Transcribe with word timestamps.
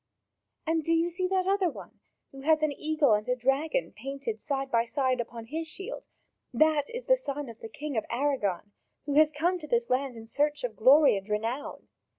And 0.65 0.83
do 0.83 0.93
you 0.93 1.11
see 1.11 1.27
that 1.27 1.45
other 1.45 1.69
one, 1.69 1.99
who 2.31 2.41
has 2.41 2.63
an 2.63 2.71
eagle 2.71 3.13
and 3.13 3.29
a 3.29 3.35
dragon 3.35 3.93
painted 3.95 4.41
side 4.41 4.71
by 4.71 4.83
side 4.83 5.21
upon 5.21 5.45
his 5.45 5.67
shield? 5.67 6.07
That 6.51 6.89
is 6.89 7.05
the 7.05 7.15
son 7.17 7.47
of 7.49 7.59
the 7.59 7.69
King 7.69 7.95
of 7.97 8.05
Aragon, 8.09 8.71
who 9.05 9.13
has 9.19 9.31
come 9.31 9.59
to 9.59 9.67
this 9.67 9.91
land 9.91 10.15
in 10.15 10.25
search 10.25 10.63
of 10.63 10.75
glory 10.75 11.17
and 11.17 11.29
renown. 11.29 11.87